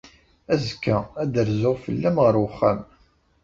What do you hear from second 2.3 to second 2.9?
uxxam.